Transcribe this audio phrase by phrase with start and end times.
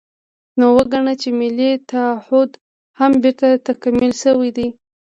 [0.59, 2.49] نو وګڼه چې ملي تعهُد
[2.99, 4.67] هم بېرته تکمیل شوی دی.